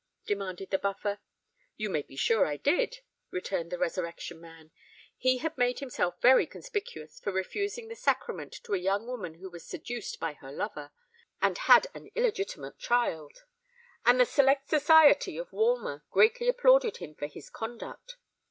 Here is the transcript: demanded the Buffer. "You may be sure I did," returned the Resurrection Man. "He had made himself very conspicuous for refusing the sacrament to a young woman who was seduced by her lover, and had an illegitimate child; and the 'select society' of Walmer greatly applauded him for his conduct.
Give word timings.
demanded 0.25 0.71
the 0.71 0.79
Buffer. 0.79 1.19
"You 1.77 1.87
may 1.91 2.01
be 2.01 2.15
sure 2.15 2.43
I 2.47 2.57
did," 2.57 3.01
returned 3.29 3.71
the 3.71 3.77
Resurrection 3.77 4.41
Man. 4.41 4.71
"He 5.15 5.37
had 5.37 5.55
made 5.59 5.77
himself 5.77 6.19
very 6.19 6.47
conspicuous 6.47 7.19
for 7.19 7.31
refusing 7.31 7.87
the 7.87 7.95
sacrament 7.95 8.51
to 8.63 8.73
a 8.73 8.79
young 8.79 9.05
woman 9.05 9.35
who 9.35 9.51
was 9.51 9.63
seduced 9.63 10.19
by 10.19 10.33
her 10.33 10.51
lover, 10.51 10.89
and 11.39 11.55
had 11.55 11.85
an 11.93 12.09
illegitimate 12.15 12.79
child; 12.79 13.43
and 14.03 14.19
the 14.19 14.25
'select 14.25 14.69
society' 14.69 15.37
of 15.37 15.51
Walmer 15.53 16.03
greatly 16.09 16.47
applauded 16.47 16.97
him 16.97 17.13
for 17.13 17.27
his 17.27 17.51
conduct. 17.51 18.15